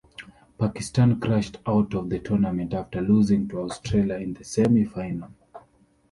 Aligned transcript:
Pakistan 0.57 1.19
crashed 1.19 1.59
out 1.67 1.93
of 1.93 2.09
the 2.09 2.17
tournament 2.17 2.73
after 2.73 2.99
losing 3.01 3.47
to 3.47 3.59
Australia 3.59 4.15
in 4.15 4.33
the 4.33 4.43
semi-final. 4.43 5.29